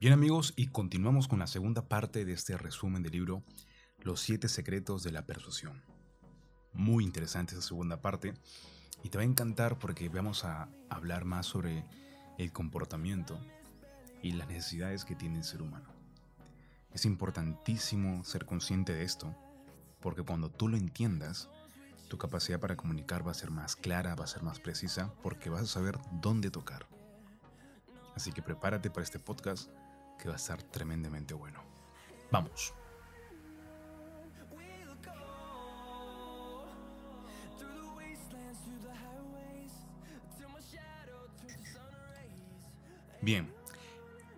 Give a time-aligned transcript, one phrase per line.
[0.00, 3.42] Bien amigos, y continuamos con la segunda parte de este resumen del libro
[3.98, 5.82] Los siete secretos de la persuasión.
[6.72, 8.32] Muy interesante esa segunda parte
[9.02, 11.84] y te va a encantar porque vamos a hablar más sobre
[12.38, 13.38] el comportamiento
[14.22, 15.90] y las necesidades que tiene el ser humano.
[16.94, 19.36] Es importantísimo ser consciente de esto
[20.00, 21.50] porque cuando tú lo entiendas,
[22.08, 25.50] tu capacidad para comunicar va a ser más clara, va a ser más precisa porque
[25.50, 26.86] vas a saber dónde tocar.
[28.14, 29.70] Así que prepárate para este podcast
[30.20, 31.62] que va a estar tremendamente bueno.
[32.30, 32.74] Vamos.
[43.22, 43.52] Bien,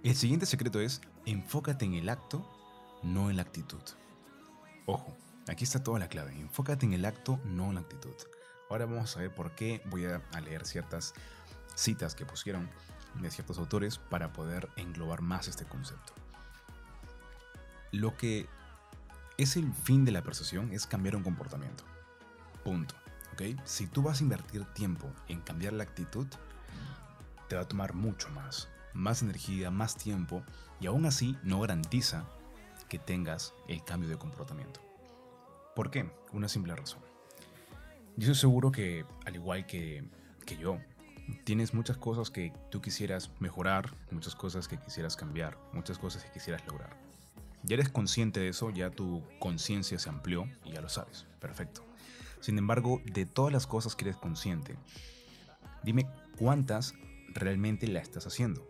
[0.03, 2.45] el siguiente secreto es enfócate en el acto,
[3.05, 3.83] no en la actitud.
[4.87, 8.15] Ojo, aquí está toda la clave, enfócate en el acto, no en la actitud.
[8.69, 11.15] Ahora vamos a ver por qué voy a leer ciertas
[11.77, 12.69] citas que pusieron
[13.21, 16.13] de ciertos autores para poder englobar más este concepto.
[17.93, 18.49] Lo que
[19.39, 21.85] es el fin de la persuasión es cambiar un comportamiento.
[22.65, 22.95] Punto.
[23.33, 23.43] ¿ok?
[23.65, 26.27] Si tú vas a invertir tiempo en cambiar la actitud,
[27.49, 28.69] te va a tomar mucho más.
[28.95, 30.43] Más energía, más tiempo
[30.81, 32.25] y aún así no garantiza
[32.89, 34.81] que tengas el cambio de comportamiento.
[35.75, 36.11] ¿Por qué?
[36.33, 37.01] Una simple razón.
[38.17, 40.05] Yo estoy seguro que, al igual que,
[40.45, 40.79] que yo,
[41.33, 46.33] tienes muchas cosas que tú quisieras mejorar, muchas cosas que quisieras cambiar, muchas cosas que
[46.33, 46.97] quisieras lograr.
[47.63, 51.27] Ya eres consciente de eso, ya tu conciencia se amplió y ya lo sabes.
[51.41, 51.85] Perfecto.
[52.41, 54.77] Sin embargo, de todas las cosas que eres consciente,
[55.85, 56.09] dime
[56.39, 56.95] cuántas
[57.29, 58.67] realmente la estás haciendo.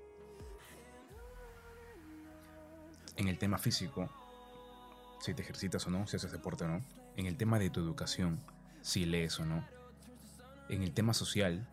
[3.16, 4.10] En el tema físico,
[5.20, 6.84] si te ejercitas o no, si haces deporte o no.
[7.16, 8.40] En el tema de tu educación,
[8.82, 9.64] si lees o no.
[10.68, 11.66] En el tema social,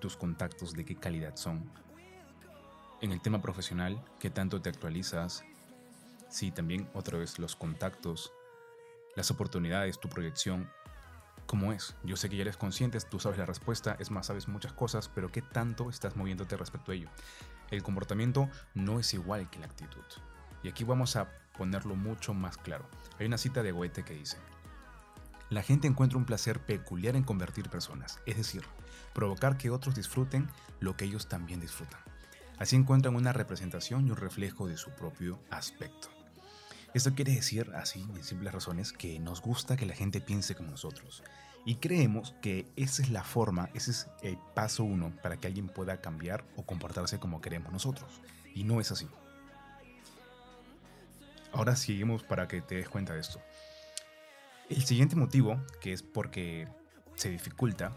[0.00, 1.70] tus contactos de qué calidad son.
[3.00, 5.44] En el tema profesional, qué tanto te actualizas.
[6.28, 8.32] Sí, también otra vez los contactos,
[9.16, 10.70] las oportunidades, tu proyección,
[11.46, 11.96] cómo es.
[12.04, 15.08] Yo sé que ya eres consciente, tú sabes la respuesta, es más, sabes muchas cosas,
[15.08, 17.08] pero qué tanto estás moviéndote respecto a ello.
[17.70, 20.04] El comportamiento no es igual que la actitud.
[20.62, 22.86] Y aquí vamos a ponerlo mucho más claro.
[23.18, 24.38] Hay una cita de Goethe que dice,
[25.52, 28.62] la gente encuentra un placer peculiar en convertir personas, es decir,
[29.12, 30.48] provocar que otros disfruten
[30.80, 32.00] lo que ellos también disfrutan.
[32.58, 36.08] Así encuentran una representación y un reflejo de su propio aspecto.
[36.94, 40.70] Esto quiere decir, así, en simples razones, que nos gusta que la gente piense como
[40.70, 41.22] nosotros.
[41.64, 45.68] Y creemos que esa es la forma, ese es el paso uno para que alguien
[45.68, 48.20] pueda cambiar o comportarse como queremos nosotros.
[48.54, 49.08] Y no es así.
[51.52, 53.40] Ahora seguimos para que te des cuenta de esto.
[54.68, 56.68] El siguiente motivo, que es porque
[57.14, 57.92] se dificulta,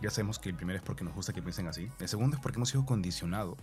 [0.00, 2.42] ya sabemos que el primero es porque nos gusta que piensen así, el segundo es
[2.42, 3.56] porque hemos sido condicionado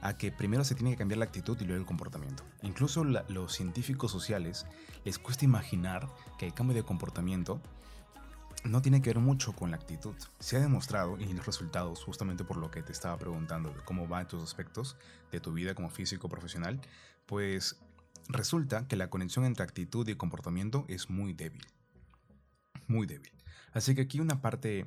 [0.00, 2.44] a que primero se tiene que cambiar la actitud y luego el comportamiento.
[2.62, 4.66] Incluso los científicos sociales
[5.04, 6.08] les cuesta imaginar
[6.38, 7.60] que el cambio de comportamiento
[8.64, 10.14] no tiene que ver mucho con la actitud.
[10.38, 14.06] Se ha demostrado, y los resultados, justamente por lo que te estaba preguntando de cómo
[14.06, 14.96] van tus aspectos
[15.30, 16.80] de tu vida como físico profesional,
[17.26, 17.76] pues
[18.28, 21.66] Resulta que la conexión entre actitud y comportamiento es muy débil.
[22.86, 23.32] Muy débil.
[23.72, 24.86] Así que aquí una parte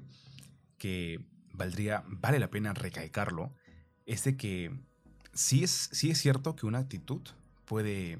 [0.77, 1.19] que
[1.53, 3.51] valdría, vale la pena recalcarlo,
[4.05, 4.71] es de que
[5.33, 7.21] sí es, sí es cierto que una actitud
[7.65, 8.19] puede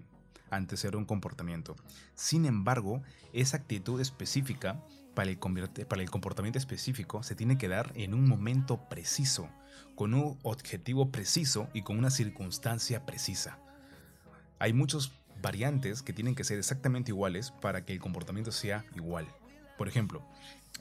[0.50, 1.76] anteceder un comportamiento.
[2.16, 4.84] Sin embargo, esa actitud específica
[5.14, 9.50] para el, para el comportamiento específico se tiene que dar en un momento preciso,
[9.96, 13.60] con un objetivo preciso y con una circunstancia precisa
[14.62, 15.12] hay muchos
[15.42, 19.28] variantes que tienen que ser exactamente iguales para que el comportamiento sea igual.
[19.76, 20.22] Por ejemplo,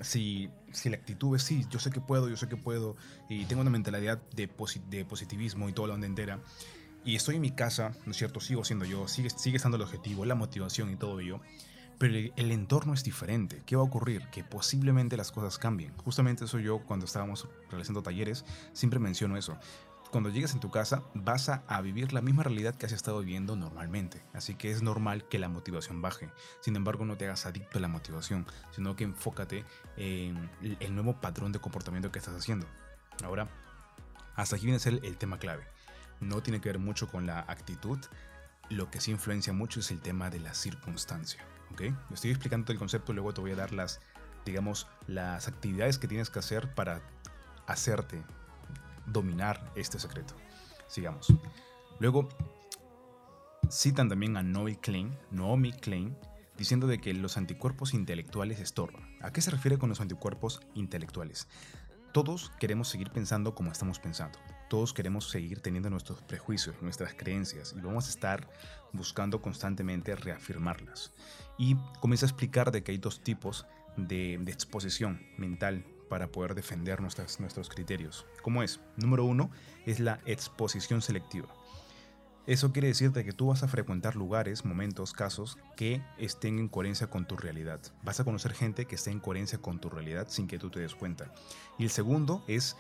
[0.03, 2.97] si, si la actitud es sí, yo sé que puedo, yo sé que puedo,
[3.31, 4.51] y tengo una mentalidad de,
[4.91, 6.41] de positivismo y toda la onda entera,
[7.07, 8.41] y estoy en mi casa, ¿no es cierto?
[8.41, 11.41] Sigo siendo yo, sigue, sigue estando el objetivo, la motivación y todo ello,
[11.97, 13.63] pero el, el, entorno es diferente.
[13.65, 14.27] ¿Qué va a ocurrir?
[14.31, 15.95] Que posiblemente las cosas cambien.
[15.99, 19.59] Justamente eso yo cuando estábamos realizando talleres siempre menciono eso
[20.11, 23.57] cuando llegues en tu casa vas a, vivir la misma realidad que has estado viviendo
[23.57, 24.23] normalmente.
[24.35, 26.31] Así que es normal que la motivación baje.
[26.61, 29.65] Sin embargo, no te hagas adicto a la motivación, sino que enfócate
[29.97, 30.51] en
[30.81, 32.67] el nuevo patrón de comportamiento que estás haciendo.
[33.25, 33.49] Ahora,
[34.37, 35.67] hasta aquí viene a ser el tema clave.
[36.21, 37.99] No tiene que ver mucho con la actitud.
[38.69, 41.45] Lo que sí influencia mucho es el tema de la circunstancia.
[41.73, 41.83] ¿ok?
[42.13, 44.01] Estoy explicando el concepto, luego te voy a dar las,
[44.45, 47.01] digamos, las actividades que tienes que hacer para
[47.67, 48.23] hacerte
[49.13, 50.35] dominar este secreto.
[50.87, 51.33] Sigamos.
[51.99, 52.29] Luego,
[53.71, 56.17] citan también a Naomi Klein, Naomi Klein
[56.57, 59.17] diciendo de que los anticuerpos intelectuales estorban.
[59.23, 61.49] ¿A qué se refiere con los anticuerpos intelectuales?
[62.13, 64.39] Todos queremos seguir pensando como estamos pensando.
[64.69, 68.49] todos queremos seguir teniendo nuestros prejuicios, nuestras creencias, y vamos a estar
[68.93, 71.13] buscando constantemente reafirmarlas.
[71.59, 73.67] Y comienza a explicar de que hay dos tipos
[73.97, 78.27] de, exposición mental para poder defender nuestros criterios.
[78.43, 78.81] ¿Cómo es?
[78.97, 79.51] Número uno
[79.87, 81.49] es la exposición selectiva.
[82.47, 87.07] Eso quiere decirte que tú vas a frecuentar lugares, momentos, casos que estén en coherencia
[87.07, 87.81] con tu realidad.
[88.03, 90.81] Vas a conocer gente que esté en coherencia con tu realidad sin que tú te
[90.81, 91.33] des cuenta.
[91.79, 92.77] Y el segundo es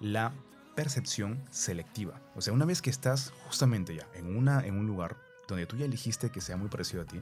[0.00, 0.32] la
[0.74, 2.20] percepción selectiva.
[2.34, 5.76] O sea, una vez que estás justamente ya en, una, en un lugar donde tú
[5.76, 7.20] ya elegiste que sea muy parecido a ti,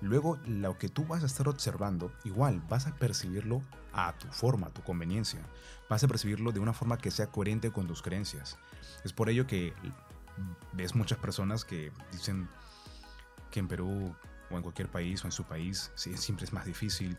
[0.00, 3.62] luego lo que tú vas a estar observando, igual vas a percibirlo
[3.92, 5.40] a tu forma, a tu conveniencia.
[5.88, 8.58] Vas a percibirlo de una forma que sea coherente con tus creencias.
[9.04, 9.72] Es por ello que
[10.72, 12.48] ves muchas personas que dicen
[13.50, 14.14] que en Perú
[14.50, 17.16] o en cualquier país o en su país siempre es más difícil,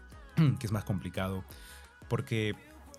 [0.58, 1.44] que es más complicado,
[2.08, 2.54] porque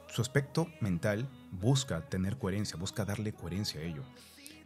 [0.08, 4.04] su aspecto mental busca tener coherencia, busca darle coherencia a ello.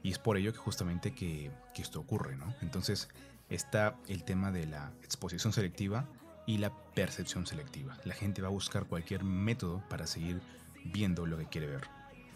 [0.03, 2.53] Y es por ello que justamente que, esto ocurre, ¿no?
[2.61, 3.09] Entonces
[3.49, 6.05] está el tema de la exposición selectiva
[6.45, 7.97] y la percepción selectiva.
[8.05, 10.41] La gente va a buscar cualquier método para seguir
[10.85, 11.87] viendo lo que quiere ver.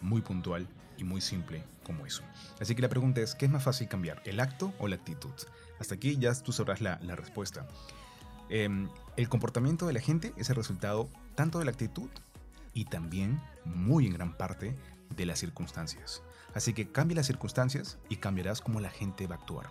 [0.01, 0.67] Muy puntual
[0.97, 2.23] y muy simple como eso.
[2.59, 5.33] Así que la pregunta es, ¿qué es más fácil cambiar, el acto o la actitud?
[5.79, 7.67] Hasta aquí ya tú sabrás la, respuesta.
[8.49, 12.09] Em, el comportamiento de la gente es el resultado tanto de la actitud
[12.73, 14.75] y también, muy en gran parte,
[15.15, 16.21] de las circunstancias.
[16.53, 19.69] Así que cambia las circunstancias y cambiarás cómo la gente va a actuar.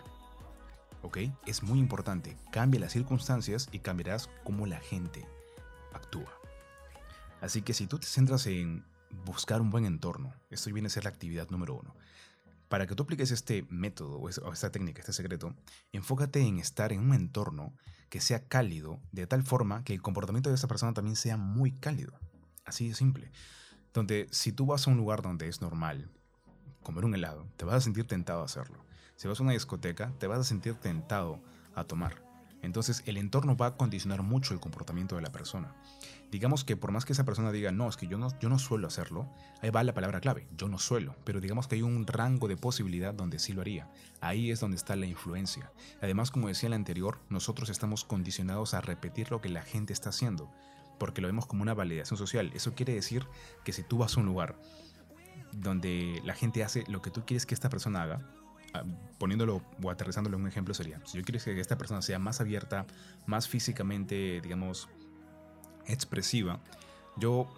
[1.03, 1.19] ¿Ok?
[1.47, 2.37] Es muy importante.
[2.51, 5.27] Cambia las circunstancias y cambiarás cómo la gente
[5.93, 6.33] actúa.
[7.41, 8.85] Así que si tú te centras en
[9.25, 11.95] buscar un buen entorno, esto viene a ser la actividad número uno.
[12.69, 15.55] Para que tú apliques este método o esta técnica, este secreto,
[15.93, 17.75] enfócate en estar en un entorno
[18.09, 21.73] que sea cálido, de tal forma que el comportamiento de esa persona también sea muy
[21.73, 22.13] cálido.
[22.65, 23.31] Así de simple.
[23.93, 26.11] Donde si tú vas a un lugar donde es normal
[26.83, 28.85] comer un helado, te vas a sentir tentado a hacerlo.
[29.23, 31.39] Si vas a una discoteca, te vas a sentir tentado
[31.77, 32.25] a tomar.
[32.61, 35.77] Entonces el entorno va a condicionar mucho el comportamiento de la persona.
[36.33, 38.59] Digamos que por más que esa persona diga, no, es que yo no, yo no
[38.59, 42.05] suelo hacerlo, ahí va la palabra clave, yo no suelo, pero digamos que hay un
[42.05, 43.89] rango de posibilidad donde sí lo haría.
[44.21, 45.71] Ahí es donde está la influencia.
[46.01, 50.09] Además, como decía el anterior, nosotros estamos condicionados a repetir lo que la gente está
[50.09, 50.51] haciendo
[50.99, 52.51] porque lo vemos como una validación social.
[52.55, 53.25] Eso quiere decir
[53.63, 54.57] que si tú vas a un lugar
[55.53, 58.42] donde la gente hace lo que tú quieres que esta persona haga,
[59.19, 62.87] poniéndolo o aterrizándolo un ejemplo sería, si yo quiero que esta persona sea más abierta,
[63.27, 64.89] más físicamente, digamos,
[65.87, 66.61] expresiva,
[67.17, 67.49] yo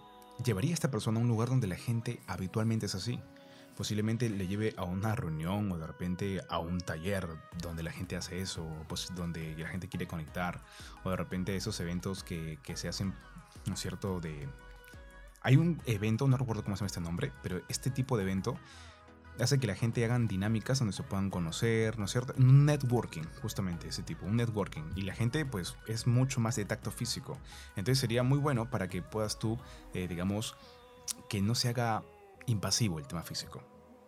[0.45, 3.21] llevaría a esta persona a un lugar donde la gente habitualmente es así.
[3.77, 7.27] Posiblemente le lleve a una reunión o de repente a un taller
[7.61, 10.63] donde la gente hace eso, pues donde la gente quiere conectar,
[11.03, 13.15] o de repente esos eventos que, que se hacen
[13.67, 14.21] ¿no es cierto?
[14.21, 14.49] De...
[15.43, 18.57] Hay un evento, no recuerdo cómo se llama este nombre, pero este tipo de evento
[19.41, 22.35] hace que la gente hagan dinámicas donde se puedan conocer, ¿no es cierto?
[22.37, 24.83] Un networking, justamente ese tipo, un networking.
[24.97, 27.39] Y la gente pues es mucho más de tacto físico.
[27.77, 29.59] Entonces sería muy bueno para que puedas tú,
[29.93, 30.57] eh, digamos,
[31.29, 32.03] que no se haga
[32.47, 33.63] impasivo el tema físico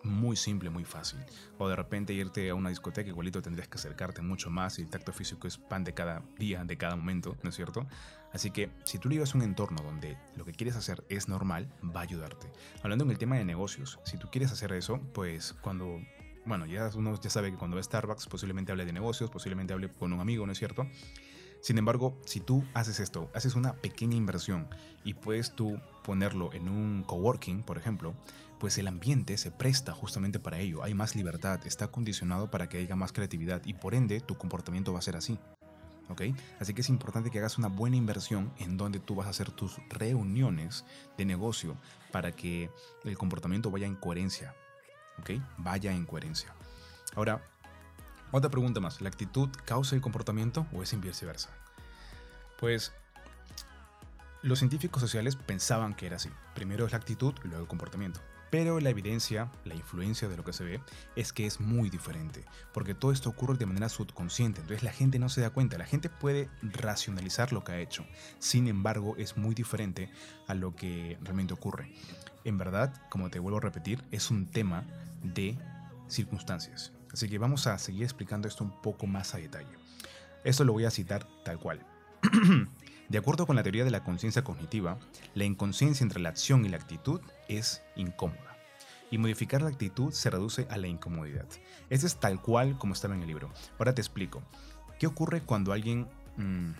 [0.06, 1.18] muy simple, muy fácil.
[1.58, 4.88] O de repente irte a una discoteca, igualito tendrías que acercarte mucho más y el
[4.88, 7.86] tacto físico es pan de cada día, de cada momento, ¿no es cierto?
[8.32, 12.00] Así que si tú llevas un entorno donde lo que quieres hacer es normal, va
[12.00, 12.50] a ayudarte.
[12.82, 16.00] Hablando en el tema de negocios, si tú quieres hacer eso, pues cuando
[16.46, 19.88] bueno, ya uno ya sabe que cuando va Starbucks posiblemente hable de negocios, posiblemente hable
[19.88, 20.86] con un amigo, ¿no es cierto?
[21.60, 24.68] Sin embargo, si tú haces esto, haces una pequeña inversión
[25.02, 28.14] y puedes tú ponerlo en un coworking, por ejemplo,
[28.58, 30.82] pues el ambiente se presta justamente para ello.
[30.82, 34.92] Hay más libertad, está condicionado para que haya más creatividad y por ende tu comportamiento
[34.92, 35.38] va a ser así.
[36.08, 36.22] ¿Ok?
[36.60, 39.50] Así que es importante que hagas una buena inversión en donde tú vas a hacer
[39.50, 40.84] tus reuniones
[41.18, 41.76] de negocio
[42.12, 42.70] para que
[43.04, 44.54] el comportamiento vaya en coherencia.
[45.18, 45.30] ¿Ok?
[45.58, 46.54] Vaya en coherencia.
[47.16, 47.42] Ahora,
[48.30, 49.00] otra pregunta más.
[49.00, 51.50] ¿La actitud causa el comportamiento o es viceversa?
[52.58, 52.92] Pues
[54.42, 56.30] los científicos sociales pensaban que era así.
[56.54, 58.20] Primero es la actitud luego el comportamiento.
[58.50, 60.80] Pero la evidencia, la influencia de lo que se ve,
[61.16, 65.18] es que es muy diferente, porque todo esto ocurre de manera subconsciente, entonces la gente
[65.18, 68.06] no se da cuenta, la gente puede racionalizar lo que ha hecho,
[68.38, 70.10] sin embargo es muy diferente
[70.46, 71.92] a lo que realmente ocurre.
[72.44, 74.84] En verdad, como te vuelvo a repetir, es un tema
[75.22, 75.58] de
[76.08, 76.92] circunstancias.
[77.12, 79.76] Así que vamos a seguir explicando esto un poco más a detalle.
[80.44, 81.84] Esto lo voy a citar tal cual.
[83.08, 84.98] De acuerdo con la teoría de la conciencia cognitiva,
[85.34, 88.56] la inconsciencia entre la acción y la actitud es incómoda.
[89.12, 91.46] Y modificar la actitud se reduce a la incomodidad.
[91.88, 93.52] Esto es tal cual como estaba en el libro.
[93.78, 94.42] Ahora te explico.
[94.98, 96.72] ¿Qué ocurre cuando alguien mm,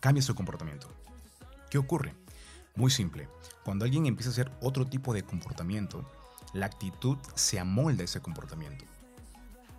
[0.00, 0.88] cambia su comportamiento?
[1.70, 2.14] ¿Qué ocurre?
[2.74, 3.28] Muy simple.
[3.64, 6.04] Cuando alguien empieza a hacer otro tipo de comportamiento,
[6.52, 8.84] la actitud se amolda a ese comportamiento.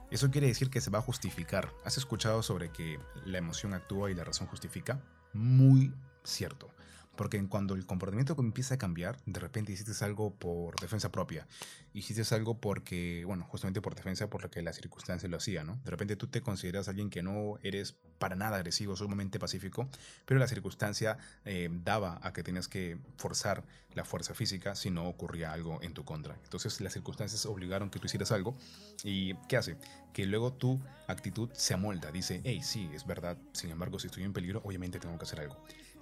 [0.10, 1.72] Eso quiere decir que se va a justificar.
[1.86, 5.00] ¿Has escuchado sobre que la emoción actúa y la razón justifica?
[5.34, 6.70] Muy cierto.
[7.16, 11.46] Porque cuando el comportamiento empieza a cambiar, de repente hiciste algo por defensa propia.
[11.94, 15.80] Hiciste algo porque, bueno, justamente por defensa, por lo que la circunstancia lo hacía, ¿no?
[15.84, 19.90] De repente tú te consideras alguien que no eres para nada agresivo, sumamente pacífico,
[20.26, 23.64] pero la circunstancia eh, daba a que tenías que forzar
[23.94, 26.36] la fuerza física si no ocurría algo en tu contra.
[26.44, 28.56] Entonces las circunstancias obligaron que tú hicieras algo.
[29.04, 29.76] ¿Y qué hace?
[30.14, 32.12] Que luego tu actitud se amolda.
[32.12, 33.38] Dice, hey, sí, es verdad.
[33.52, 35.58] Sin embargo, si estoy en peligro, obviamente tengo que hacer algo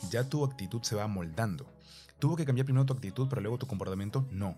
[0.10, 1.66] ya tu actitud se va moldando.
[2.20, 4.26] ¿Tuvo que cambiar primero tu actitud, pero luego tu comportamiento?
[4.32, 4.56] No.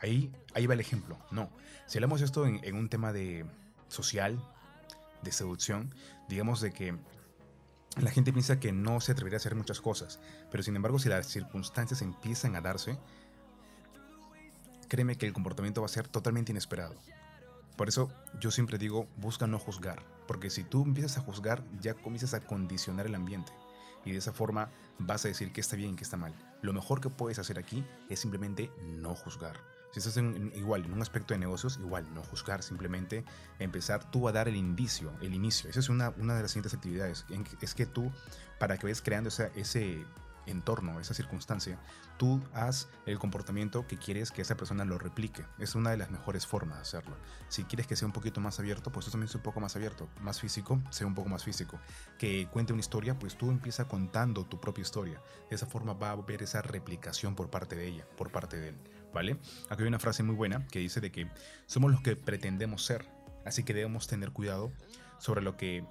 [0.00, 1.18] Ahí, ahí va el ejemplo.
[1.30, 1.50] No.
[1.86, 3.44] Si hablamos esto en, un tema de
[3.88, 4.42] social,
[5.22, 5.94] de seducción,
[6.28, 6.96] digamos de que
[8.00, 10.20] la gente piensa que no se atrevería a hacer muchas cosas,
[10.50, 12.98] pero sin embargo si las circunstancias empiezan a darse,
[14.88, 16.94] créeme que el comportamiento va a ser totalmente inesperado.
[17.76, 21.94] Por eso yo siempre digo, busca no juzgar, porque si tú empiezas a juzgar, ya
[21.94, 23.52] comienzas a condicionar el ambiente
[24.08, 26.34] y de esa forma vas a decir qué está bien y qué está mal.
[26.62, 29.56] Lo mejor que puedes hacer aquí es simplemente no juzgar.
[29.92, 30.16] Si estás
[30.54, 33.24] igual en un aspecto de negocios, igual no juzgar, simplemente
[33.58, 35.70] empezar tú a dar el indicio, el inicio.
[35.70, 37.24] Esa es una, una de las siguientes actividades.
[37.62, 38.10] Es que tú,
[38.58, 40.04] para que vayas creando ese
[40.48, 41.78] entorno, esa circunstancia,
[42.16, 45.44] tú haz el comportamiento que quieres que esa persona lo replique.
[45.58, 47.16] Es una de las mejores formas de hacerlo.
[47.48, 49.76] Si quieres que sea un poquito más abierto, pues tú también sea un poco más
[49.76, 50.08] abierto.
[50.20, 51.78] Más físico, sea un poco más físico.
[52.18, 55.20] Que cuente una historia, pues tú empieza contando tu propia historia.
[55.48, 58.68] De esa forma va a haber esa replicación por parte de ella, por parte de
[58.70, 58.76] él.
[59.12, 59.38] ¿Vale?
[59.70, 61.30] Aquí hay una frase muy buena que dice de que
[61.66, 63.08] somos los que pretendemos ser.
[63.44, 64.72] Así que debemos tener cuidado
[65.18, 65.84] sobre lo que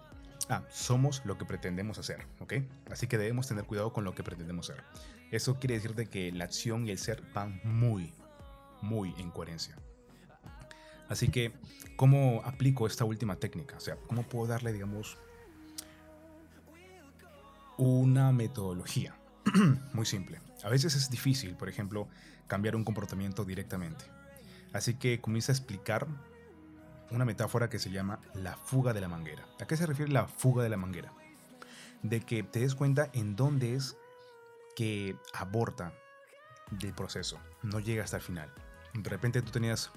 [0.50, 2.54] Ah, somos lo que pretendemos hacer, ¿ok?
[2.90, 4.84] Así que debemos tener cuidado con lo que pretendemos ser.
[5.32, 8.14] Eso quiere decir de que la acción y el ser van muy,
[8.82, 9.76] muy en coherencia.
[11.10, 11.54] Así que,
[11.96, 13.76] ¿cómo aplico esta última técnica?
[13.78, 15.18] O sea, ¿cómo puedo darle, digamos,
[17.78, 19.16] una metodología?
[19.94, 20.40] muy simple.
[20.64, 22.08] A veces es difícil, por ejemplo,
[22.48, 24.06] cambiar un comportamiento directamente.
[24.74, 26.08] Así que comienza a explicar
[27.12, 29.46] una metáfora que se llama la fuga de la manguera.
[29.62, 31.12] ¿A qué se refiere la fuga de la manguera?
[32.04, 33.98] De que te des cuenta en dónde es
[34.76, 35.94] que aborta
[36.72, 38.52] del proceso, no llega hasta el final.
[38.94, 39.92] De repente tú tenías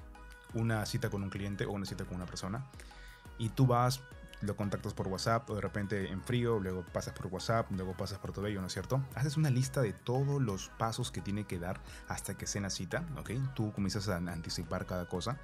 [0.55, 2.67] una cita con un cliente o una cita con una persona
[3.38, 4.02] y tú vas,
[4.40, 8.19] lo contactas por WhatsApp o de repente en frío, luego pasas por WhatsApp, luego pasas
[8.19, 9.02] por tu bello, ¿no es cierto?
[9.14, 12.71] Haces una lista de todos los pasos que tiene que dar hasta que sea la
[12.71, 13.31] cita, ¿ok?
[13.55, 15.38] Tú comienzas a anticipar cada cosa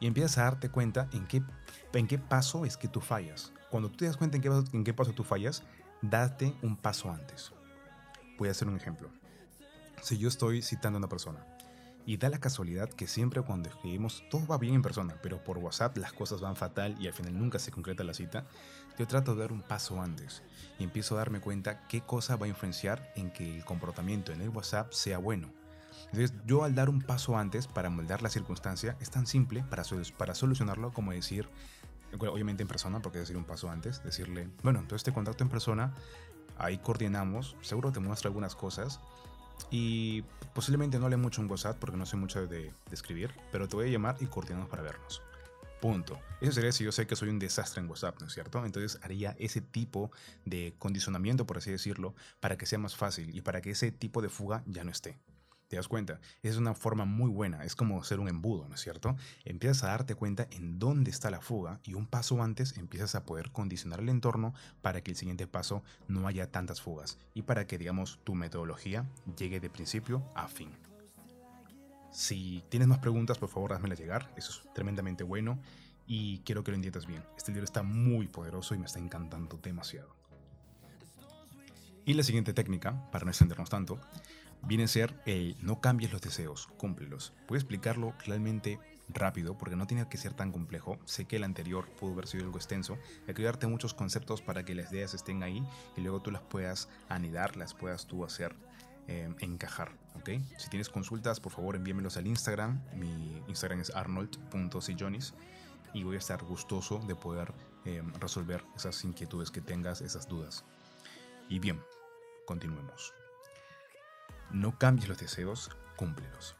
[0.00, 1.42] y empiezas a darte cuenta en qué,
[1.92, 3.52] en qué paso es que tú fallas.
[3.70, 5.62] Cuando tú te das cuenta en qué, en qué paso tú fallas,
[6.02, 7.52] date un paso antes.
[8.38, 9.10] Voy a hacer un ejemplo.
[10.02, 11.44] Si yo estoy citando a una persona
[12.06, 15.58] y da la casualidad que siempre cuando escribimos todo va bien en persona, pero por
[15.58, 18.46] WhatsApp las cosas van fatal y al final nunca se concreta la cita,
[18.98, 20.42] yo trato de dar un paso antes
[20.78, 24.40] y empiezo a darme cuenta qué cosa va a influenciar en que el comportamiento en
[24.40, 25.52] el WhatsApp sea bueno
[26.12, 29.82] entonces, yo al dar un paso antes para moldear la circunstancia, es tan simple para,
[30.16, 31.48] para solucionarlo como decir,
[32.18, 35.92] obviamente en persona, porque decir un paso antes, decirle, bueno, entonces te contacto en persona,
[36.56, 39.00] ahí coordinamos, seguro te muestro algunas cosas
[39.70, 40.22] y
[40.54, 43.76] posiblemente no le mucho un WhatsApp porque no sé mucho de, de escribir, pero te
[43.76, 45.22] voy a llamar y coordinamos para vernos.
[45.80, 46.18] Punto.
[46.40, 48.64] Eso sería si yo sé que soy un desastre en WhatsApp, ¿no es cierto?
[48.64, 50.10] Entonces haría ese tipo
[50.44, 54.22] de condicionamiento, por así decirlo, para que sea más fácil y para que ese tipo
[54.22, 55.18] de fuga ya no esté.
[55.68, 56.18] ¿Te das cuenta?
[56.42, 59.16] Es una forma muy buena, es como ser un embudo, ¿no es cierto?
[59.44, 63.24] Empiezas a darte cuenta en dónde está la fuga y un paso antes empiezas a
[63.26, 67.66] poder condicionar el entorno para que el siguiente paso no haya tantas fugas y para
[67.66, 69.04] que, digamos, tu metodología
[69.36, 70.70] llegue de principio a fin.
[72.10, 75.58] Si tienes más preguntas, por favor, házmela llegar, eso es tremendamente bueno
[76.06, 77.22] y quiero que lo entiendas bien.
[77.36, 80.16] Este libro está muy poderoso y me está encantando demasiado.
[82.06, 84.00] Y la siguiente técnica, para no extendernos tanto,
[84.62, 87.32] viene a ser el no cambies los deseos, cúmplelos.
[87.48, 90.98] Voy a explicarlo claramente rápido porque no tiene que ser tan complejo.
[91.04, 92.98] Sé que el anterior pudo haber sido algo extenso.
[93.26, 96.42] Hay que darte muchos conceptos para que las ideas estén ahí y luego tú las
[96.42, 98.54] puedas anidar, las puedas tú hacer
[99.06, 99.92] eh, encajar.
[100.16, 100.30] ¿ok?
[100.58, 102.82] Si tienes consultas, por favor envíamelos al Instagram.
[102.94, 105.34] Mi Instagram es arnold.sillonis
[105.94, 110.64] y voy a estar gustoso de poder eh, resolver esas inquietudes que tengas, esas dudas.
[111.48, 111.80] Y bien,
[112.46, 113.14] continuemos.
[114.50, 116.56] No cambies los deseos, cúmplelos.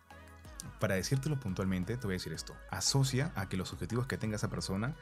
[0.81, 2.55] Para decírtelo puntualmente, te voy a decir esto.
[2.71, 4.95] Asocia a que los objetivos que tenga esa persona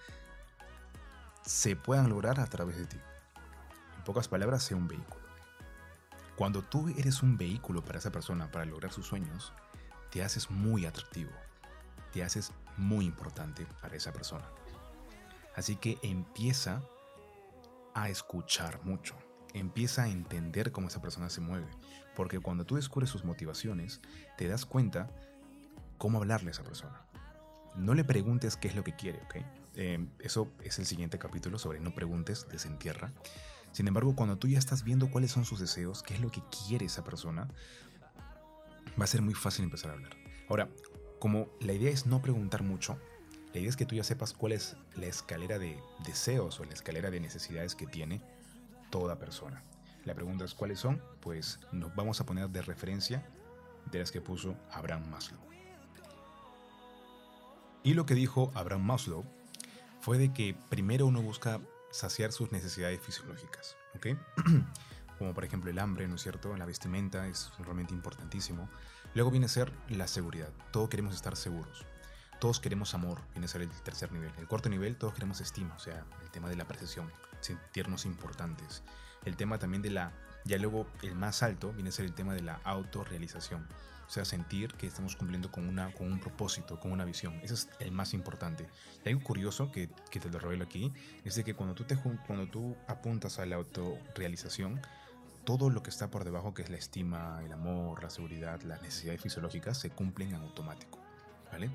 [1.43, 2.99] se puedan lograr a través de ti.
[3.97, 5.25] En pocas palabras, sea un vehículo.
[6.37, 9.53] Cuando tú eres un vehículo para esa persona para lograr sus sueños,
[10.11, 11.31] te haces muy atractivo,
[12.13, 14.45] te haces muy importante para esa persona.
[15.55, 16.83] Así que empieza
[17.95, 19.17] a escuchar mucho,
[19.55, 21.67] empieza a entender cómo esa persona se mueve,
[22.15, 24.01] porque cuando tú descubres sus motivaciones,
[24.37, 25.11] te das cuenta
[25.99, 27.01] cómo hablarle a esa persona.
[27.77, 29.37] No le preguntes qué es lo que quiere, ¿ok?
[29.75, 33.13] Eh, eso es el siguiente capítulo sobre no preguntes, desentierra.
[33.73, 36.43] Sin embargo, cuando tú ya estás viendo cuáles son sus deseos, qué es lo que
[36.67, 37.49] quiere esa persona,
[38.99, 40.17] va a ser muy fácil empezar a hablar.
[40.49, 40.71] Ahora,
[41.19, 42.99] como la idea es no preguntar mucho,
[43.53, 46.73] la idea es que tú ya sepas cuál es la escalera de deseos o la
[46.73, 48.23] escalera de necesidades que tiene
[48.99, 49.63] toda persona.
[50.07, 53.29] La pregunta es cuáles son, pues nos vamos a poner de referencia
[53.93, 55.39] de las que puso Abraham Maslow.
[57.83, 59.27] Y lo que dijo Abraham Maslow
[60.01, 61.61] fue de que primero uno busca
[61.91, 64.07] saciar sus necesidades fisiológicas, ¿ok?
[65.19, 66.57] Como por ejemplo el hambre, ¿no es cierto?
[66.57, 68.71] La vestimenta es realmente importantísimo.
[69.13, 70.49] Luego viene a ser la seguridad.
[70.73, 71.85] Todos queremos estar seguros.
[72.41, 74.33] Todos queremos amor, viene a ser el tercer nivel.
[74.39, 77.11] El cuarto nivel, todos queremos estima, o sea, el tema de la percepción,
[77.47, 78.83] sentirnos importantes.
[79.25, 80.13] El tema también de la,
[80.45, 83.67] ya luego el más alto viene a ser el tema de la autorrealización.
[84.07, 87.35] O sea, sentir que estamos cumpliendo con, una, con un propósito, con una visión.
[87.43, 88.69] Ese es el más importante.
[89.05, 90.93] Y algo curioso que, que te lo revelo aquí
[91.25, 94.81] es de que cuando tú, te, cuando tú apuntas a la autorrealización,
[95.45, 98.81] todo lo que está por debajo, que es la estima, el amor, la seguridad, las
[98.83, 100.99] necesidades fisiológicas, se cumplen en automático.
[101.51, 101.71] ¿Vale?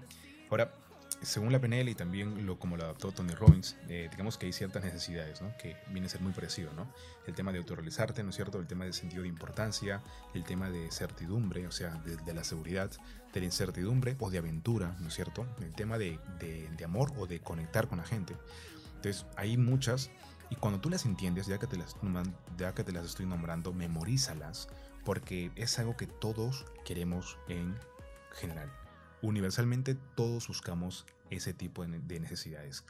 [0.50, 0.74] Ahora,
[1.22, 4.54] según la PNL y también lo, como lo adaptó Tony Robbins, eh, digamos que hay
[4.54, 5.56] ciertas necesidades, ¿no?
[5.58, 6.92] Que viene a ser muy parecido, ¿no?
[7.28, 8.60] El tema de autorrealizarte, ¿no es cierto?
[8.60, 10.02] El tema de sentido de importancia,
[10.34, 12.90] el tema de certidumbre, o sea, de, la seguridad,
[13.34, 15.46] de la incertidumbre o de aventura, ¿no es cierto?
[15.62, 18.36] El tema de, de, amor o de conectar con la gente.
[18.96, 20.10] Entonces, hay muchas,
[20.50, 21.96] y cuando tú las entiendes, ya que te las,
[22.58, 24.70] ya que te las estoy nombrando, memorízalas,
[25.06, 27.78] porque es algo que todos queremos en
[28.34, 28.72] general
[29.22, 32.84] universalmente todos buscamos ese tipo de necesidades.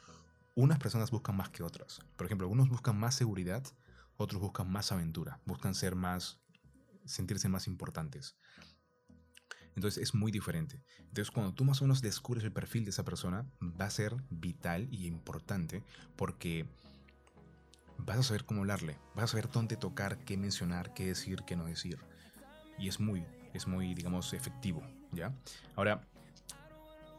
[0.56, 2.02] Unas personas buscan más que otras.
[2.18, 3.64] Por ejemplo, algunos buscan más seguridad,
[4.18, 6.40] otros buscan más aventura, buscan ser más,
[7.06, 8.36] sentirse más importantes.
[9.76, 10.84] Entonces es muy diferente.
[11.00, 14.16] Entonces cuando tú más o menos descubres el perfil de esa persona, va a ser
[14.30, 15.84] vital y importante
[16.16, 16.66] porque
[17.98, 21.56] vas a saber cómo hablarle, vas a saber dónde tocar, qué mencionar, qué decir, qué
[21.56, 22.00] no decir.
[22.78, 25.34] Y es muy, es muy, digamos, efectivo, ¿ya?
[25.76, 26.08] Ahora,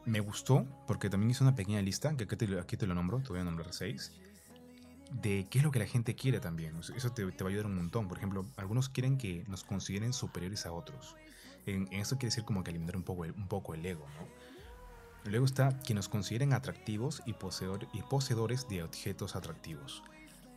[0.05, 3.39] me gustó porque también hice una pequeña lista, que aquí te, lo nombro, te voy
[3.39, 4.11] a nombrar seis,
[5.11, 6.75] de qué es lo que la gente quiere también.
[6.95, 8.07] Eso te, va a ayudar un montón.
[8.07, 11.15] Por ejemplo, algunos quieren que nos consideren superiores a otros.
[11.65, 14.27] En, eso quiere decir como que alimentar un poco el, un poco el ego, ¿no?
[15.29, 20.03] Luego está que nos consideren atractivos y, y poseedores de objetos atractivos.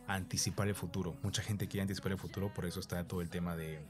[0.07, 1.15] Anticipar el futuro.
[1.23, 3.85] Mucha gente quiere anticipar el futuro, por eso está todo el tema de,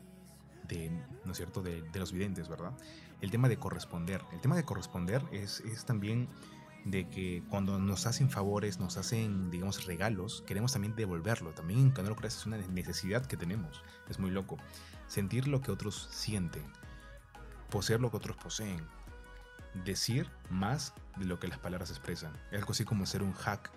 [0.68, 0.90] de
[1.26, 2.74] ¿no es cierto?, de, los videntes, ¿verdad?
[3.22, 4.22] el tema de corresponder.
[4.32, 6.30] El tema de corresponder es, es también
[6.86, 11.52] de que cuando nos hacen favores, nos hacen, digamos, regalos, queremos también devolverlo.
[11.52, 13.84] También, lo creas, es una necesidad que tenemos.
[14.08, 14.58] Es muy loco.
[15.08, 16.64] Sentir lo que otros sienten.
[17.70, 18.88] Poseer lo que otros poseen.
[19.84, 22.34] Decir más de lo que las palabras expresan.
[22.52, 23.72] Es algo así como ser un hack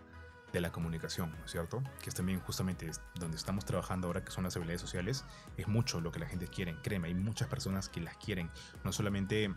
[0.52, 1.82] de la comunicación, ¿no es cierto?
[2.02, 5.24] Que es también justamente donde estamos trabajando ahora, que son las habilidades sociales,
[5.56, 6.76] es mucho lo que la gente quiere.
[6.82, 8.50] Créeme, hay muchas personas que las quieren,
[8.84, 9.54] no solamente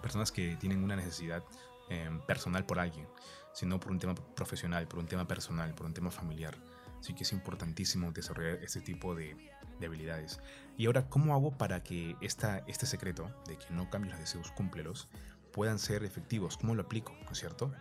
[0.00, 1.44] personas que tienen una necesidad
[1.88, 3.06] em, personal por alguien,
[3.52, 6.56] sino por un tema profesional, por un tema personal, por un tema familiar.
[6.98, 9.36] Así que es importantísimo desarrollar este tipo de,
[9.78, 10.40] de habilidades.
[10.76, 14.50] Y ahora, ¿cómo hago para que esta, este secreto de que no cambies los deseos,
[14.52, 15.08] cúmplelos,
[15.52, 16.56] puedan ser efectivos?
[16.56, 17.12] ¿Cómo lo aplico?
[17.24, 17.72] ¿No es cierto?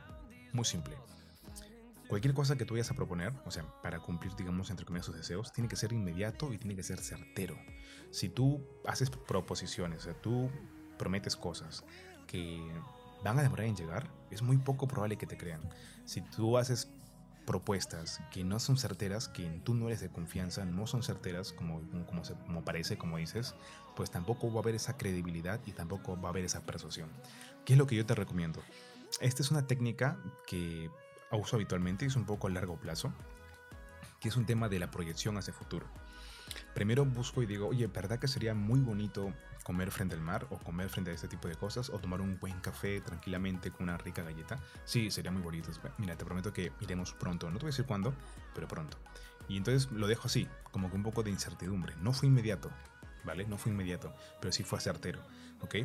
[0.53, 0.97] Muy simple
[2.09, 5.15] cualquier cosa que tú vayas a proponer, o sea, para cumplir, digamos, entre comillas, sus
[5.15, 7.55] deseos, tiene que ser inmediato y tiene que ser certero.
[8.09, 10.49] Si tú haces proposiciones, o sea, tú
[10.97, 11.85] prometes cosas
[12.25, 12.59] que
[13.23, 15.61] van a demorar en llegar, es muy poco probable que te crean.
[16.05, 16.91] Si tú haces
[17.45, 21.81] propuestas que no son certeras, que tú no eres de confianza, no son certeras como,
[22.07, 23.53] como, como parece, como dices,
[23.95, 27.09] pues tampoco va a haber esa credibilidad y tampoco va a haber esa persuasión.
[27.65, 28.61] ¿Qué es lo que yo te recomiendo?
[29.21, 30.17] Esta es una técnica
[30.47, 30.89] que
[31.37, 33.13] uso habitualmente es un poco a largo plazo,
[34.19, 35.85] que es un tema de la proyección hacia el futuro.
[36.73, 40.57] Primero busco y digo, oye, ¿verdad que sería muy bonito comer frente al mar o
[40.57, 43.97] comer frente a este tipo de cosas o tomar un buen café tranquilamente con una
[43.97, 44.59] rica galleta?
[44.85, 45.69] Sí, sería muy bonito.
[45.97, 47.49] Mira, te prometo que iremos pronto.
[47.49, 48.13] No te voy a decir cuándo,
[48.53, 48.97] pero pronto.
[49.47, 51.95] Y entonces lo dejo así, como que un poco de incertidumbre.
[52.01, 52.69] No fue inmediato,
[53.23, 53.45] ¿vale?
[53.45, 55.21] No fue inmediato, pero sí fue certero,
[55.61, 55.75] ¿ok?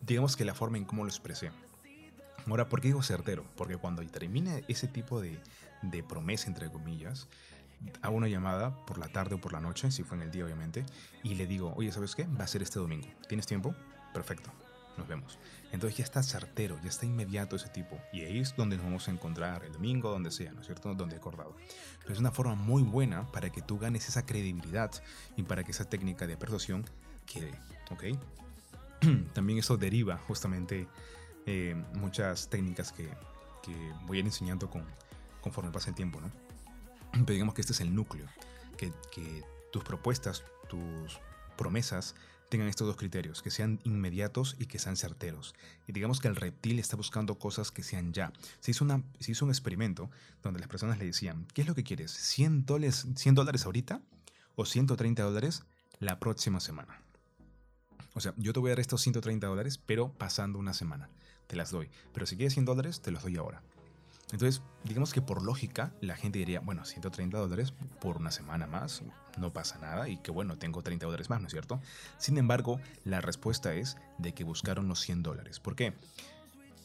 [0.00, 1.50] Digamos que la forma en cómo lo expresé.
[2.46, 3.44] Ahora, ¿por qué digo certero?
[3.56, 5.38] Porque cuando termine ese tipo de,
[5.82, 7.28] de promesa, entre comillas,
[8.02, 10.44] hago una llamada por la tarde o por la noche, si fue en el día
[10.44, 10.84] obviamente,
[11.22, 12.24] y le digo, oye, ¿sabes qué?
[12.24, 13.08] Va a ser este domingo.
[13.28, 13.74] ¿Tienes tiempo?
[14.12, 14.50] Perfecto.
[14.96, 15.38] nos vemos.
[15.72, 17.98] Entonces ya está certero, ya está inmediato ese tipo.
[18.12, 20.94] Y ahí es donde nos vamos a encontrar el domingo, donde sea, ¿no es cierto?
[20.94, 21.54] Donde he acordado.
[22.00, 24.90] Pero es una forma muy buena para que tú ganes esa credibilidad
[25.36, 26.84] y para que esa técnica de persuasión
[27.26, 27.52] quede,
[27.90, 28.04] ¿ok?
[29.34, 30.88] También eso deriva justamente
[31.46, 33.08] eh, muchas técnicas que,
[34.06, 34.84] voy a ir enseñando con,
[35.40, 36.30] conforme pasa el tiempo, ¿no?
[37.12, 38.26] Pero digamos que este es el núcleo,
[38.76, 41.18] que, que tus propuestas, tus
[41.56, 42.14] promesas
[42.48, 45.54] tengan estos dos criterios, que sean inmediatos y que sean certeros.
[45.86, 48.32] Y digamos que el reptil está buscando cosas que sean ya.
[48.60, 50.10] Se hizo, una, se hizo un experimento
[50.42, 52.14] donde las personas le decían, ¿qué es lo que quieres?
[52.14, 54.00] ¿100 dólares, 100 dólares ahorita
[54.54, 55.64] o 130 dólares
[55.98, 57.00] la próxima semana?
[58.14, 61.10] O sea, yo te voy a dar estos 130 dólares, pero pasando una semana.
[61.46, 61.88] Te las doy.
[62.12, 63.62] Pero si quieres 100 dólares, te los doy ahora.
[64.32, 69.02] Entonces, digamos que por lógica, la gente diría, bueno, 130 dólares por una semana más,
[69.38, 71.80] no pasa nada y que bueno, tengo 30 dólares más, ¿no es cierto?
[72.18, 75.60] Sin embargo, la respuesta es de que buscaron los 100 dólares.
[75.60, 75.94] ¿Por qué?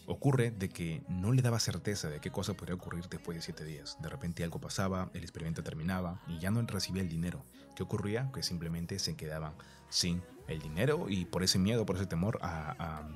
[0.06, 3.63] Ocurre de que no le daba certeza de qué cosa podría ocurrir después de 7
[3.63, 3.97] días.
[4.02, 7.43] De repente algo pasaba, el experimento terminaba y ya no recibía el dinero.
[7.76, 8.32] ¿Qué ocurría?
[8.32, 9.54] Que simplemente se quedaban
[9.89, 13.08] sin el dinero y por ese miedo, por ese temor a, a,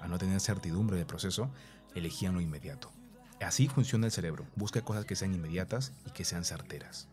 [0.00, 1.50] a no tener certidumbre del proceso,
[1.94, 2.90] elegían lo inmediato.
[3.40, 4.46] Así funciona el cerebro.
[4.56, 7.08] Busca cosas que sean inmediatas y que sean certeras.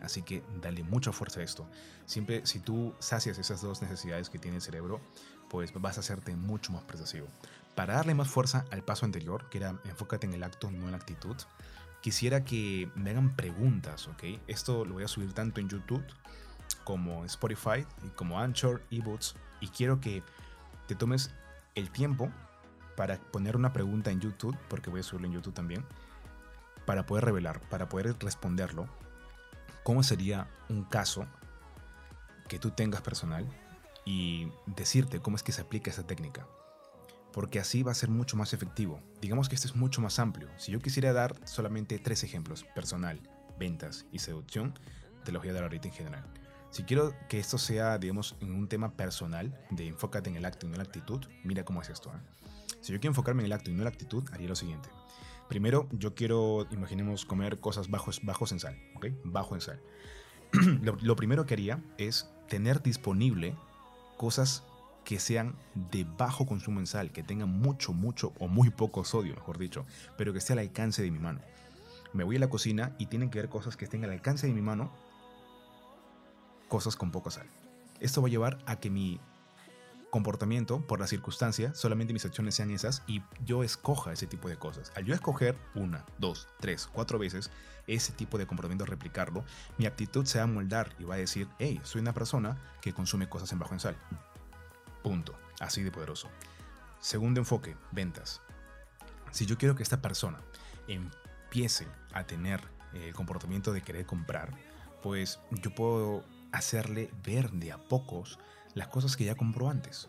[0.00, 1.66] Así que dale mucha fuerza a esto.
[2.06, 5.00] Siempre si tú sacias esas dos necesidades que tiene el cerebro,
[5.48, 7.26] pues vas a hacerte mucho más persuasivo.
[7.74, 10.92] Para darle más fuerza al paso anterior, que era enfócate en el acto, no en
[10.92, 11.36] la actitud,
[12.02, 14.24] quisiera que me hagan preguntas, ¿ok?
[14.46, 16.04] Esto lo voy a subir tanto en YouTube
[16.84, 20.22] como en Spotify y como Anchor, eBooks y quiero que
[20.86, 21.30] te tomes
[21.74, 22.30] el tiempo
[22.96, 25.84] para poner una pregunta en YouTube, porque voy a subirlo en YouTube también,
[26.86, 28.88] para poder revelar, para poder responderlo,
[29.82, 31.26] cómo sería un caso
[32.48, 33.46] que tú tengas personal
[34.04, 36.46] y decirte cómo es que se aplica esa técnica.
[37.32, 39.00] Porque así va a ser mucho más efectivo.
[39.20, 40.48] Digamos que este es mucho más amplio.
[40.56, 43.20] Si yo quisiera dar solamente tres ejemplos, personal,
[43.58, 44.78] ventas y seducción,
[45.24, 46.24] te los voy a dar ahorita en general.
[46.74, 50.70] Si quiero que esto sea, digamos, un tema personal, de enfócate en el acto y
[50.70, 52.10] no en la actitud, mira cómo es esto.
[52.10, 52.18] ¿eh?
[52.80, 54.88] Si yo quiero enfocarme en el acto y no en la actitud, haría lo siguiente.
[55.48, 59.06] Primero, yo quiero, imaginemos, comer cosas bajos, bajos en sal, ¿ok?
[59.22, 59.80] Bajo en sal.
[60.82, 63.54] lo, lo primero que haría es tener disponible
[64.16, 64.64] cosas
[65.04, 65.54] que sean
[65.92, 69.86] de bajo consumo en sal, que tengan mucho, mucho o muy poco sodio, mejor dicho,
[70.18, 71.38] pero que esté al alcance de mi mano.
[72.12, 74.52] Me voy a la cocina y tienen que ver cosas que estén al alcance de
[74.52, 74.90] mi mano,
[76.74, 77.46] cosas con poca sal.
[78.00, 79.20] Esto va a llevar a que mi
[80.10, 84.56] comportamiento, por la circunstancia, solamente mis acciones sean esas y yo escoja ese tipo de
[84.56, 84.90] cosas.
[84.96, 87.52] Al yo escoger una, dos, tres, cuatro veces
[87.86, 89.44] ese tipo de comportamiento, replicarlo,
[89.78, 92.92] mi actitud se va a moldar y va a decir, hey, soy una persona que
[92.92, 93.96] consume cosas en bajo en sal.
[95.04, 95.38] Punto.
[95.60, 96.28] Así de poderoso.
[96.98, 98.40] Segundo enfoque, ventas.
[99.30, 100.40] Si yo quiero que esta persona
[100.88, 102.60] empiece a tener
[102.94, 104.50] el comportamiento de querer comprar,
[105.04, 108.38] pues yo puedo hacerle ver de a pocos
[108.74, 110.08] las cosas que ya compró antes.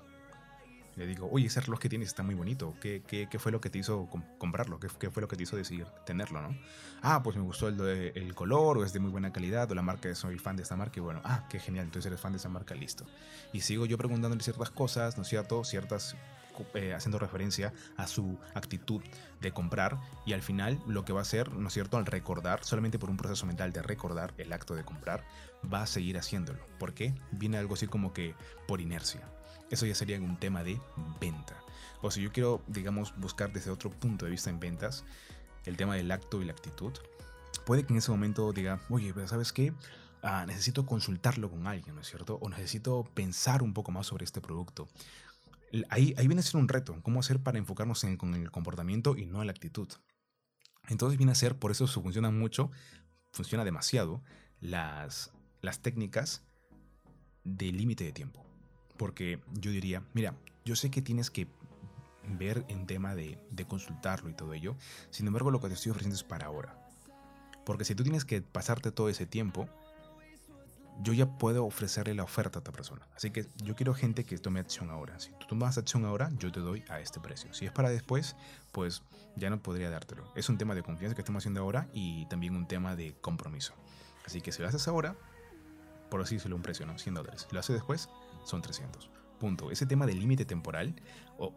[0.95, 2.73] Le digo, oye, ese reloj que tienes está muy bonito.
[2.79, 4.79] ¿Qué, qué, qué fue lo que te hizo comprarlo?
[4.79, 6.57] ¿Qué, ¿Qué, fue lo que te hizo decidir tenerlo, no?
[7.01, 9.81] Ah, pues me gustó el, el, color, o es de muy buena calidad, o la
[9.81, 12.37] marca, soy fan de esta marca, y bueno, ah, qué genial, entonces eres fan de
[12.37, 13.05] esa marca, listo.
[13.51, 15.65] Y sigo yo preguntándole ciertas cosas, ¿no es cierto?
[15.65, 16.15] Ciertas
[16.73, 19.01] eh, haciendo referencia a su actitud
[19.41, 22.63] de comprar y al final lo que va a hacer, ¿no es cierto?, al recordar,
[22.63, 25.23] solamente por un proceso mental de recordar el acto de comprar,
[25.71, 26.59] va a seguir haciéndolo.
[26.79, 27.13] ¿Por qué?
[27.31, 28.35] Viene algo así como que
[28.67, 29.21] por inercia.
[29.69, 30.79] Eso ya sería un tema de
[31.19, 31.55] venta.
[32.01, 35.03] O si yo quiero, digamos, buscar desde otro punto de vista en ventas,
[35.65, 36.93] el tema del acto y la actitud,
[37.65, 39.73] puede que en ese momento diga, oye, pero ¿sabes qué?
[40.21, 42.37] Ah, necesito consultarlo con alguien, ¿no es cierto?
[42.41, 44.87] O necesito pensar un poco más sobre este producto
[45.89, 49.25] ahí, viene a ser un reto, cómo hacer para enfocarnos en, con el comportamiento y
[49.25, 49.87] no en la actitud.
[50.87, 52.71] Entonces viene a ser, por eso funciona mucho,
[53.31, 54.21] funciona demasiado,
[54.59, 56.43] las, las técnicas
[57.43, 58.45] de límite de tiempo.
[58.97, 61.47] Porque yo diría, mira, yo sé que tienes que
[62.27, 64.75] ver en tema de, de, consultarlo y todo ello,
[65.11, 66.89] sin embargo lo que te estoy ofreciendo es para ahora.
[67.65, 69.67] Porque si tú tienes que pasarte todo ese tiempo,
[71.01, 73.07] yo ya puedo ofrecerle la oferta a esta persona.
[73.15, 75.19] Así que yo quiero gente que tome acción ahora.
[75.19, 77.53] Si tú tomas acción ahora, yo te doy a este precio.
[77.53, 78.35] Si es para después,
[78.71, 79.03] pues
[79.35, 80.31] ya no podría dártelo.
[80.35, 83.73] Es un tema de confianza que estamos haciendo ahora y también un tema de compromiso.
[84.25, 85.15] Así que si lo haces ahora,
[86.09, 86.97] por así decirlo, un precio, ¿no?
[86.97, 87.45] 100 dólares.
[87.47, 88.09] Si lo haces después,
[88.45, 89.09] son 300.
[89.39, 89.69] Punto.
[89.69, 90.95] Ese tema del límite temporal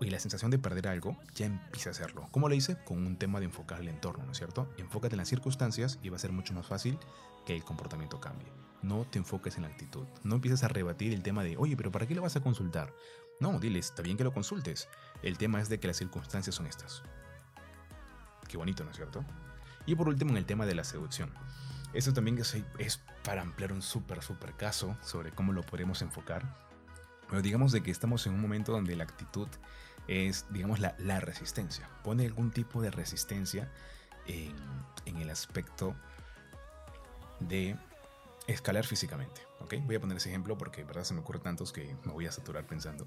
[0.01, 2.29] y la sensación de perder algo ya empieza a hacerlo.
[2.33, 2.77] ¿Cómo lo hice?
[2.85, 4.69] Con un tema de enfocar el entorno, ¿no es cierto?
[4.79, 6.99] Enfócate en las circunstancias y va a ser mucho más fácil
[7.47, 8.49] que el comportamiento cambie.
[8.83, 10.07] No te enfoques en la actitud.
[10.23, 12.95] No empieces a rebatir el tema de, oye, pero ¿para qué lo vas a consultar?
[13.41, 14.89] No, dile, está bien que lo consultes.
[15.23, 17.03] El tema es de que las circunstancias son estas.
[18.49, 19.25] Qué bonito, ¿no es cierto?
[19.87, 21.31] Y por último, en el tema de la seducción.
[21.93, 26.69] Esto también es, es para ampliar un súper, súper caso sobre cómo lo podemos enfocar.
[27.29, 29.49] Pero digamos de que estamos en un momento donde la actitud
[30.07, 31.89] es, digamos, la, la resistencia.
[32.03, 33.71] Pone algún tipo de resistencia
[34.27, 34.55] en,
[35.05, 35.95] en el aspecto
[37.41, 37.77] de
[38.49, 39.43] escalar físicamente.
[39.61, 39.75] ¿ok?
[39.85, 42.33] Voy a poner ese ejemplo porque verdad se me ocurre tantos que me voy a
[42.33, 43.07] saturar pensando.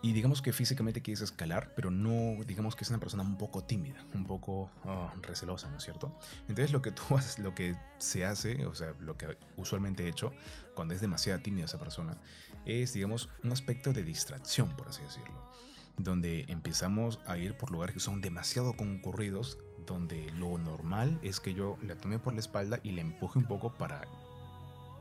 [0.00, 3.64] Y digamos que físicamente quieres escalar, pero no, digamos que es una persona un poco
[3.64, 6.16] tímida, un poco oh, recelosa, ¿no es cierto?
[6.42, 10.08] Entonces lo que tú haces, lo que se hace, o sea, lo que usualmente he
[10.08, 10.32] hecho
[10.74, 12.16] cuando es demasiado tímida esa persona,
[12.64, 15.50] es, digamos, un aspecto de distracción, por así decirlo,
[15.96, 21.54] donde empezamos a ir por lugares que son demasiado concurridos, donde lo normal es que
[21.54, 24.06] yo la tome por la espalda y le empuje un poco para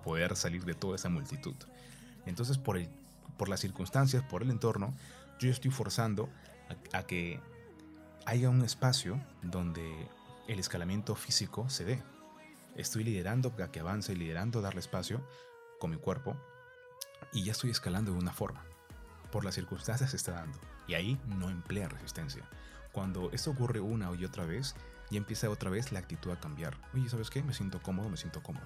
[0.07, 1.55] poder salir de toda esa multitud.
[2.25, 2.89] Entonces, por el
[3.37, 4.93] por las circunstancias, por el entorno,
[5.39, 6.29] yo estoy forzando
[6.91, 7.39] a, que
[8.25, 10.09] haya un espacio donde
[10.47, 12.03] el escalamiento físico se dé.
[12.75, 15.25] Estoy liderando a que avance, liderando darle espacio
[15.79, 16.35] con mi cuerpo
[17.31, 18.63] y ya estoy escalando de una forma.
[19.31, 22.49] Por las circunstancias se está dando y ahí no emplea resistencia.
[22.91, 24.75] Cuando esto ocurre una y otra vez,
[25.11, 26.77] ya empieza otra vez la actitud a cambiar.
[26.93, 27.43] Oye, ¿sabes qué?
[27.43, 28.65] Me siento cómodo, me siento cómodo.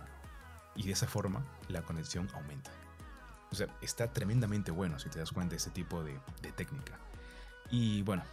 [0.75, 2.71] Y de esa forma la conexión aumenta.
[3.51, 6.17] O sea, está tremendamente bueno si te das cuenta de ese tipo de,
[6.55, 6.97] técnica.
[7.69, 8.23] Y bueno,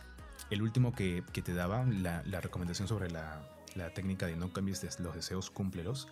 [0.50, 3.42] el último que, te daba, la, recomendación sobre la,
[3.94, 6.08] técnica de no cambies los deseos, cúmplelos,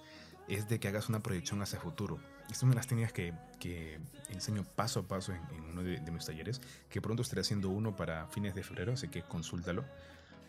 [0.48, 2.18] es de que hagas una proyección hacia el futuro.
[2.50, 6.60] Es una de las técnicas que, enseño paso a paso en, uno de, mis talleres,
[6.90, 9.84] que pronto estaré haciendo uno para fines de febrero, así que consúltalo,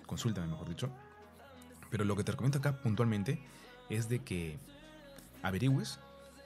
[0.08, 0.90] consúltame mejor dicho.
[1.92, 3.40] Pero lo que te recomiendo acá puntualmente
[3.90, 4.60] es de que
[5.44, 6.00] averigües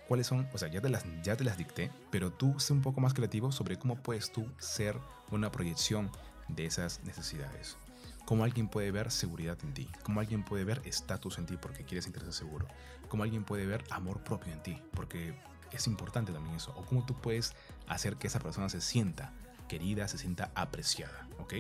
[0.08, 2.82] cuáles son, o sea, ya te, las, ya te las dicté, pero tú sé un
[2.82, 4.98] poco más creativo sobre cómo puedes tú ser
[5.32, 6.12] una proyección
[6.50, 7.78] de esas necesidades.
[8.26, 11.86] Cómo alguien puede ver seguridad en ti, cómo alguien puede ver estatus en ti porque
[11.86, 12.68] quieres sentirse seguro,
[13.08, 15.34] cómo alguien puede ver amor propio en ti, porque
[15.72, 17.54] es importante también eso, o cómo tú puedes
[17.88, 19.34] hacer que esa persona se sienta
[19.68, 21.54] querida, se sienta apreciada, ¿ok?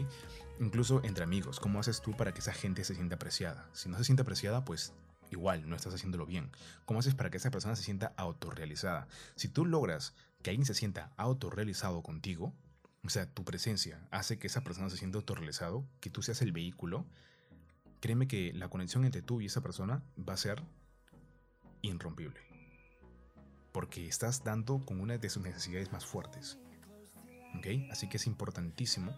[0.59, 3.69] Incluso entre amigos, ¿cómo haces tú para que esa gente se sienta apreciada?
[3.71, 4.93] Si no se siente apreciada, pues
[5.31, 6.51] igual no estás haciéndolo bien.
[6.85, 9.07] ¿Cómo haces para que esa persona se sienta autorrealizada?
[9.35, 10.13] Si tú logras
[10.43, 12.53] que alguien se sienta autorrealizado contigo,
[13.03, 16.51] o sea, tu presencia hace que esa persona se sienta autorrealizado, que tú seas el
[16.51, 17.05] vehículo,
[17.99, 20.61] créeme que la conexión entre tú y esa persona va a ser
[21.81, 22.39] irrompible.
[23.71, 26.59] Porque estás dando con una de sus necesidades más fuertes.
[27.57, 27.67] ¿Ok?
[27.89, 29.15] Así que es importantísimo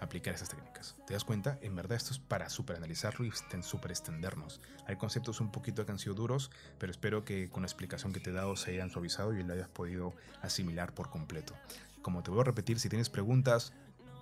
[0.00, 0.96] aplicar esas técnicas.
[1.06, 1.58] ¿Te das cuenta?
[1.62, 3.32] En verdad esto es para superanalizarlo y
[3.62, 4.60] super extendernos.
[4.86, 8.20] Hay conceptos un poquito que han sido duros, pero espero que con la explicación que
[8.20, 11.54] te he dado se hayan suavizado y lo hayas podido asimilar por completo.
[12.02, 13.72] Como te voy a repetir, si tienes preguntas,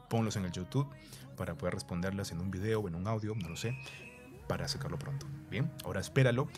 [0.09, 0.89] ponlos en el YouTube
[1.37, 3.77] para poder responderlas en un video o en un audio, no lo sé,
[4.47, 5.27] para sacarlo pronto.
[5.51, 6.49] Bien, ahora espéralo.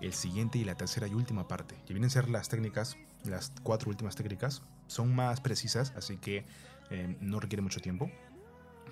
[0.00, 3.52] El siguiente y la tercera y última parte, que vienen a ser las técnicas, las
[3.62, 6.44] cuatro últimas técnicas, son más precisas, así que
[6.90, 8.10] eh, no requiere mucho tiempo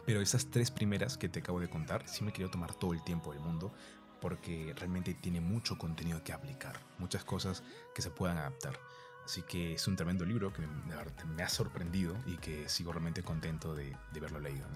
[0.06, 3.02] pero esas tres primeras que te acabo de contar, sí me quiero tomar todo el
[3.02, 3.72] tiempo del mundo
[4.20, 7.62] porque realmente tiene mucho contenido que aplicar, muchas cosas
[7.94, 8.78] que se puedan adaptar.
[9.24, 13.74] Así que es un tremendo libro que me, ha sorprendido y que sigo realmente contento
[13.74, 14.66] de, de haberlo leído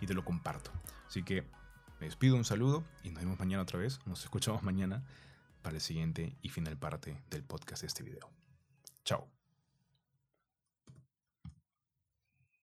[0.00, 0.70] y te lo comparto.
[1.08, 1.42] Así que
[2.00, 4.00] me despido, un saludo y nos vemos mañana otra vez.
[4.06, 5.04] Nos escuchamos mañana
[5.62, 8.30] para el siguiente y final parte del podcast de este video.
[9.04, 9.35] Chao.